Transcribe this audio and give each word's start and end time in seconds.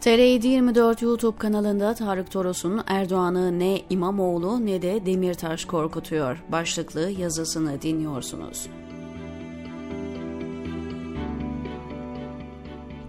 TR724 0.00 1.04
YouTube 1.04 1.38
kanalında 1.38 1.94
Tarık 1.94 2.30
Toros'un 2.30 2.80
Erdoğan'ı 2.86 3.58
ne 3.58 3.82
İmamoğlu 3.90 4.66
ne 4.66 4.82
de 4.82 5.06
Demirtaş 5.06 5.64
korkutuyor 5.64 6.44
başlıklı 6.48 7.10
yazısını 7.10 7.82
dinliyorsunuz. 7.82 8.66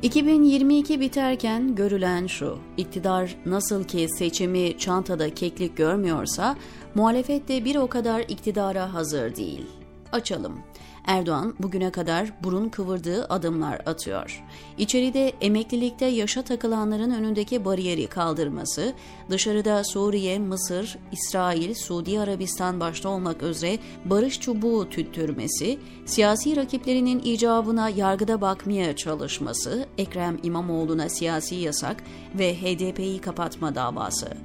2022 0.02 1.00
biterken 1.00 1.76
görülen 1.76 2.28
şu, 2.28 2.58
iktidar 2.78 3.36
nasıl 3.46 3.84
ki 3.84 4.08
seçimi 4.18 4.78
çantada 4.78 5.34
keklik 5.34 5.78
görmüyorsa, 5.78 6.56
muhalefet 6.96 7.48
de 7.48 7.66
bir 7.66 7.76
o 7.76 7.88
kadar 7.88 8.20
iktidara 8.20 8.94
hazır 8.94 9.36
değil. 9.36 9.81
Açalım. 10.12 10.64
Erdoğan 11.06 11.56
bugüne 11.60 11.92
kadar 11.92 12.32
burun 12.44 12.70
kıvırdığı 12.70 13.26
adımlar 13.26 13.82
atıyor. 13.86 14.44
İçeride 14.78 15.34
emeklilikte 15.42 16.06
yaşa 16.06 16.42
takılanların 16.42 17.12
önündeki 17.12 17.66
bariyeri 17.66 18.08
kaldırması, 18.08 18.94
dışarıda 19.30 19.84
Suriye, 19.84 20.40
Mısır, 20.40 20.98
İsrail, 21.12 21.74
Suudi 21.74 22.20
Arabistan 22.20 22.80
başta 22.80 23.10
olmak 23.10 23.44
üzere 23.44 23.80
barış 24.06 24.40
çubuğu 24.40 24.90
tüttürmesi, 24.90 25.80
siyasi 26.06 26.56
rakiplerinin 26.56 27.22
icabına 27.24 27.90
yargıda 27.90 28.42
bakmaya 28.42 28.96
çalışması, 28.96 29.86
Ekrem 29.98 30.38
İmamoğlu'na 30.44 31.10
siyasi 31.10 31.56
yasak 31.56 32.04
ve 32.36 32.56
HDP'yi 32.56 33.22
kapatma 33.22 33.76
davası 33.76 34.38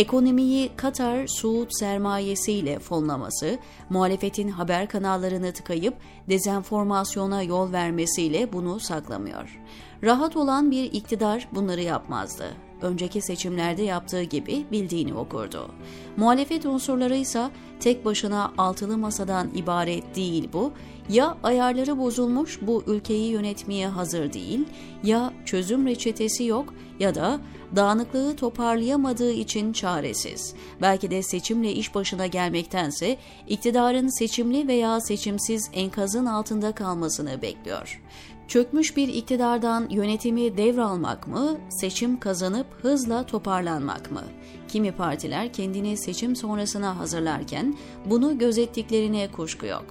ekonomiyi 0.00 0.70
Katar 0.76 1.26
Suud 1.26 1.68
sermayesiyle 1.70 2.78
fonlaması, 2.78 3.58
muhalefetin 3.90 4.48
haber 4.48 4.88
kanallarını 4.88 5.52
tıkayıp 5.52 5.94
dezenformasyona 6.28 7.42
yol 7.42 7.72
vermesiyle 7.72 8.52
bunu 8.52 8.80
saklamıyor. 8.80 9.60
Rahat 10.02 10.36
olan 10.36 10.70
bir 10.70 10.84
iktidar 10.84 11.48
bunları 11.54 11.80
yapmazdı. 11.82 12.69
Önceki 12.82 13.20
seçimlerde 13.20 13.82
yaptığı 13.82 14.22
gibi 14.22 14.66
bildiğini 14.72 15.14
okurdu. 15.14 15.70
Muhalefet 16.16 16.66
unsurları 16.66 17.16
ise 17.16 17.50
tek 17.80 18.04
başına 18.04 18.52
altılı 18.58 18.98
masadan 18.98 19.50
ibaret 19.54 20.16
değil 20.16 20.48
bu, 20.52 20.72
ya 21.08 21.36
ayarları 21.42 21.98
bozulmuş 21.98 22.58
bu 22.62 22.82
ülkeyi 22.86 23.30
yönetmeye 23.30 23.88
hazır 23.88 24.32
değil, 24.32 24.64
ya 25.04 25.32
çözüm 25.44 25.86
reçetesi 25.86 26.44
yok 26.44 26.74
ya 27.00 27.14
da 27.14 27.40
dağınıklığı 27.76 28.36
toparlayamadığı 28.36 29.32
için 29.32 29.72
çaresiz. 29.72 30.54
Belki 30.82 31.10
de 31.10 31.22
seçimle 31.22 31.72
iş 31.72 31.94
başına 31.94 32.26
gelmektense 32.26 33.16
iktidarın 33.48 34.18
seçimli 34.18 34.68
veya 34.68 35.00
seçimsiz 35.00 35.70
enkazın 35.72 36.26
altında 36.26 36.72
kalmasını 36.72 37.42
bekliyor. 37.42 38.02
Çökmüş 38.50 38.96
bir 38.96 39.08
iktidardan 39.08 39.88
yönetimi 39.90 40.56
devralmak 40.56 41.28
mı, 41.28 41.58
seçim 41.68 42.20
kazanıp 42.20 42.66
hızla 42.82 43.26
toparlanmak 43.26 44.10
mı? 44.10 44.22
Kimi 44.68 44.92
partiler 44.92 45.52
kendini 45.52 45.96
seçim 45.96 46.36
sonrasına 46.36 46.98
hazırlarken 46.98 47.76
bunu 48.06 48.38
gözettiklerine 48.38 49.32
kuşku 49.32 49.66
yok. 49.66 49.84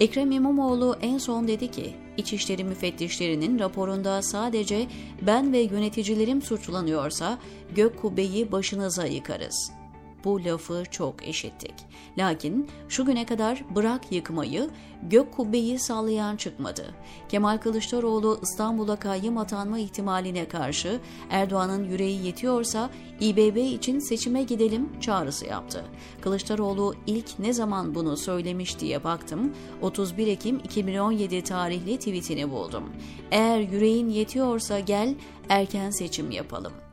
Ekrem 0.00 0.30
İmamoğlu 0.30 0.96
en 1.02 1.18
son 1.18 1.48
dedi 1.48 1.70
ki, 1.70 1.94
İçişleri 2.16 2.64
müfettişlerinin 2.64 3.58
raporunda 3.58 4.22
sadece 4.22 4.86
ben 5.22 5.52
ve 5.52 5.58
yöneticilerim 5.58 6.42
suçlanıyorsa 6.42 7.38
gök 7.74 8.02
kubbeyi 8.02 8.52
başınıza 8.52 9.06
yıkarız.'' 9.06 9.83
Bu 10.24 10.44
lafı 10.44 10.82
çok 10.90 11.28
eşittik. 11.28 11.74
Lakin 12.18 12.68
şu 12.88 13.04
güne 13.04 13.26
kadar 13.26 13.64
bırak 13.74 14.12
yıkmayı, 14.12 14.70
gök 15.02 15.32
kubbeyi 15.32 15.78
sallayan 15.78 16.36
çıkmadı. 16.36 16.94
Kemal 17.28 17.58
Kılıçdaroğlu 17.58 18.38
İstanbul'a 18.42 18.96
kayyım 18.96 19.38
atanma 19.38 19.78
ihtimaline 19.78 20.48
karşı 20.48 21.00
Erdoğan'ın 21.30 21.84
yüreği 21.84 22.26
yetiyorsa 22.26 22.90
İBB 23.20 23.56
için 23.56 23.98
seçime 23.98 24.42
gidelim 24.42 25.00
çağrısı 25.00 25.46
yaptı. 25.46 25.84
Kılıçdaroğlu 26.20 26.94
ilk 27.06 27.38
ne 27.38 27.52
zaman 27.52 27.94
bunu 27.94 28.16
söylemiş 28.16 28.80
diye 28.80 29.04
baktım. 29.04 29.52
31 29.82 30.26
Ekim 30.26 30.58
2017 30.58 31.42
tarihli 31.42 31.98
tweetini 31.98 32.50
buldum. 32.50 32.84
Eğer 33.30 33.60
yüreğin 33.60 34.08
yetiyorsa 34.08 34.80
gel 34.80 35.14
erken 35.48 35.90
seçim 35.90 36.30
yapalım. 36.30 36.83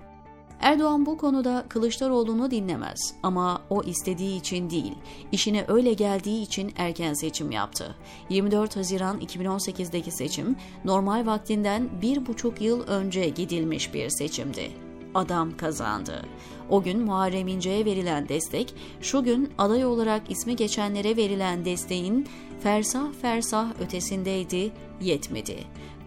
Erdoğan 0.62 1.06
bu 1.06 1.18
konuda 1.18 1.66
Kılıçdaroğlu'nu 1.70 2.52
dinlemez 2.52 3.14
ama 3.24 3.62
o 3.70 3.84
istediği 3.84 4.40
için 4.40 4.70
değil, 4.70 4.94
işine 5.32 5.66
öyle 5.68 5.94
geldiği 5.94 6.42
için 6.42 6.74
erken 6.78 7.14
seçim 7.14 7.52
yaptı. 7.52 7.96
24 8.30 8.76
Haziran 8.76 9.20
2018'deki 9.20 10.12
seçim 10.12 10.56
normal 10.86 11.26
vaktinden 11.26 11.90
bir 12.02 12.26
buçuk 12.26 12.62
yıl 12.62 12.88
önce 12.88 13.30
gidilmiş 13.30 13.94
bir 13.94 14.10
seçimdi. 14.10 14.72
Adam 15.16 15.58
kazandı. 15.58 16.26
O 16.70 16.84
gün 16.84 17.00
Muharrem 17.00 17.48
İnce'ye 17.48 17.86
verilen 17.86 18.30
destek, 18.30 18.74
şu 19.02 19.24
gün 19.24 19.50
aday 19.58 19.86
olarak 19.86 20.22
ismi 20.32 20.56
geçenlere 20.56 21.18
verilen 21.18 21.66
desteğin 21.66 22.28
fersah 22.60 23.14
fersah 23.22 23.68
ötesindeydi, 23.82 24.72
yetmedi. 25.02 25.58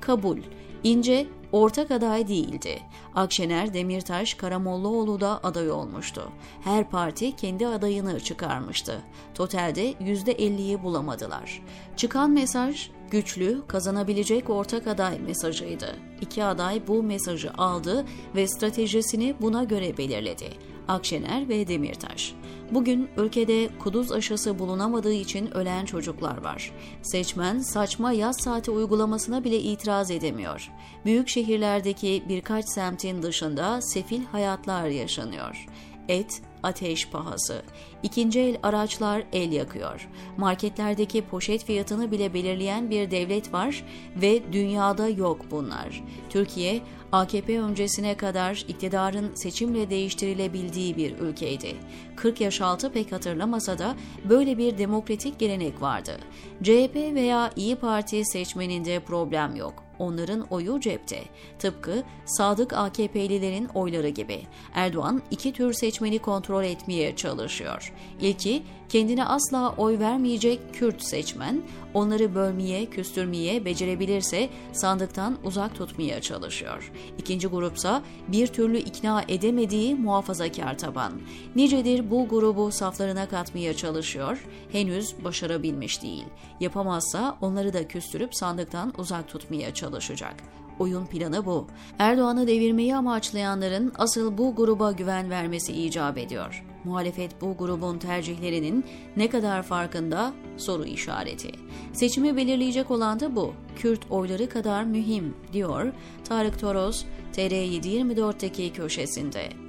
Kabul. 0.00 0.38
İnce 0.84 1.26
ortak 1.54 1.90
aday 1.90 2.28
değildi. 2.28 2.78
Akşener, 3.14 3.74
Demirtaş, 3.74 4.34
Karamollaoğlu 4.34 5.20
da 5.20 5.40
aday 5.42 5.70
olmuştu. 5.70 6.30
Her 6.64 6.90
parti 6.90 7.36
kendi 7.36 7.66
adayını 7.66 8.20
çıkarmıştı. 8.20 9.02
Totalde 9.34 9.92
%50'yi 9.92 10.82
bulamadılar. 10.82 11.62
Çıkan 11.96 12.30
mesaj 12.30 12.90
güçlü, 13.10 13.62
kazanabilecek 13.66 14.50
ortak 14.50 14.86
aday 14.86 15.18
mesajıydı. 15.18 15.96
İki 16.20 16.44
aday 16.44 16.86
bu 16.86 17.02
mesajı 17.02 17.52
aldı 17.58 18.04
ve 18.34 18.48
stratejisini 18.48 19.34
buna 19.40 19.64
göre 19.64 19.96
belirledi. 19.96 20.50
Akşener 20.88 21.48
ve 21.48 21.68
Demirtaş. 21.68 22.34
Bugün 22.74 23.08
ülkede 23.16 23.68
kuduz 23.78 24.12
aşısı 24.12 24.58
bulunamadığı 24.58 25.12
için 25.12 25.56
ölen 25.56 25.84
çocuklar 25.84 26.42
var. 26.44 26.72
Seçmen 27.02 27.58
saçma 27.58 28.12
yaz 28.12 28.36
saati 28.36 28.70
uygulamasına 28.70 29.44
bile 29.44 29.58
itiraz 29.58 30.10
edemiyor. 30.10 30.70
Büyük 31.04 31.28
şehirlerdeki 31.28 32.22
birkaç 32.28 32.68
semtin 32.68 33.22
dışında 33.22 33.80
sefil 33.80 34.24
hayatlar 34.24 34.86
yaşanıyor. 34.86 35.66
Et, 36.08 36.42
ateş 36.64 37.08
pahası. 37.08 37.62
İkinci 38.02 38.40
el 38.40 38.56
araçlar 38.62 39.22
el 39.32 39.52
yakıyor. 39.52 40.08
Marketlerdeki 40.36 41.22
poşet 41.22 41.64
fiyatını 41.64 42.10
bile 42.10 42.34
belirleyen 42.34 42.90
bir 42.90 43.10
devlet 43.10 43.52
var 43.52 43.84
ve 44.16 44.52
dünyada 44.52 45.08
yok 45.08 45.40
bunlar. 45.50 46.02
Türkiye 46.30 46.80
AKP 47.12 47.60
öncesine 47.60 48.16
kadar 48.16 48.64
iktidarın 48.68 49.34
seçimle 49.34 49.90
değiştirilebildiği 49.90 50.96
bir 50.96 51.18
ülkeydi. 51.18 51.76
40 52.16 52.40
yaş 52.40 52.60
altı 52.60 52.92
pek 52.92 53.12
hatırlamasa 53.12 53.78
da 53.78 53.96
böyle 54.28 54.58
bir 54.58 54.78
demokratik 54.78 55.38
gelenek 55.38 55.82
vardı. 55.82 56.18
CHP 56.62 56.94
veya 56.94 57.50
İyi 57.56 57.76
Parti 57.76 58.24
seçmeninde 58.24 59.00
problem 59.00 59.56
yok 59.56 59.83
onların 59.98 60.40
oyu 60.40 60.80
cepte. 60.80 61.22
Tıpkı 61.58 62.02
sadık 62.24 62.72
AKP'lilerin 62.72 63.68
oyları 63.74 64.08
gibi. 64.08 64.42
Erdoğan 64.74 65.22
iki 65.30 65.52
tür 65.52 65.72
seçmeni 65.72 66.18
kontrol 66.18 66.64
etmeye 66.64 67.16
çalışıyor. 67.16 67.92
İlki 68.20 68.62
kendine 68.88 69.24
asla 69.24 69.74
oy 69.76 69.98
vermeyecek 69.98 70.60
Kürt 70.72 71.02
seçmen, 71.02 71.62
onları 71.94 72.34
bölmeye, 72.34 72.86
küstürmeye 72.86 73.64
becerebilirse 73.64 74.48
sandıktan 74.72 75.38
uzak 75.44 75.74
tutmaya 75.74 76.20
çalışıyor. 76.20 76.92
İkinci 77.18 77.46
grupsa 77.46 78.02
bir 78.28 78.46
türlü 78.46 78.78
ikna 78.78 79.24
edemediği 79.28 79.94
muhafazakar 79.94 80.78
taban. 80.78 81.12
Nicedir 81.56 82.10
bu 82.10 82.28
grubu 82.28 82.72
saflarına 82.72 83.28
katmaya 83.28 83.76
çalışıyor, 83.76 84.46
henüz 84.72 85.24
başarabilmiş 85.24 86.02
değil. 86.02 86.24
Yapamazsa 86.60 87.38
onları 87.40 87.72
da 87.72 87.88
küstürüp 87.88 88.34
sandıktan 88.34 88.92
uzak 88.98 89.28
tutmaya 89.28 89.74
çalışacak. 89.84 90.34
Oyun 90.78 91.06
planı 91.06 91.46
bu. 91.46 91.66
Erdoğan'ı 91.98 92.46
devirmeyi 92.46 92.96
amaçlayanların 92.96 93.92
asıl 93.98 94.38
bu 94.38 94.54
gruba 94.54 94.92
güven 94.92 95.30
vermesi 95.30 95.72
icap 95.72 96.18
ediyor. 96.18 96.64
Muhalefet 96.84 97.40
bu 97.40 97.56
grubun 97.56 97.98
tercihlerinin 97.98 98.84
ne 99.16 99.28
kadar 99.28 99.62
farkında 99.62 100.32
soru 100.56 100.84
işareti. 100.84 101.50
Seçimi 101.92 102.36
belirleyecek 102.36 102.90
olan 102.90 103.20
da 103.20 103.36
bu. 103.36 103.54
Kürt 103.76 104.10
oyları 104.10 104.48
kadar 104.48 104.84
mühim 104.84 105.34
diyor 105.52 105.92
Tarık 106.24 106.60
Toros 106.60 107.04
TR724'teki 107.36 108.72
köşesinde. 108.72 109.63